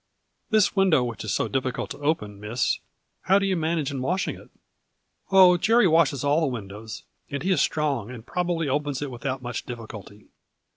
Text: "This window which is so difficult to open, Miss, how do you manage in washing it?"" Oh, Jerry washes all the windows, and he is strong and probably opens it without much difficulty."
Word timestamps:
"This 0.49 0.75
window 0.75 1.03
which 1.03 1.23
is 1.23 1.31
so 1.31 1.47
difficult 1.47 1.91
to 1.91 1.99
open, 1.99 2.39
Miss, 2.39 2.79
how 3.25 3.37
do 3.37 3.45
you 3.45 3.55
manage 3.55 3.91
in 3.91 4.01
washing 4.01 4.35
it?"" 4.35 4.49
Oh, 5.31 5.57
Jerry 5.57 5.87
washes 5.87 6.23
all 6.23 6.41
the 6.41 6.47
windows, 6.47 7.03
and 7.29 7.43
he 7.43 7.51
is 7.51 7.61
strong 7.61 8.09
and 8.09 8.25
probably 8.25 8.67
opens 8.67 9.03
it 9.03 9.11
without 9.11 9.43
much 9.43 9.63
difficulty." 9.63 10.29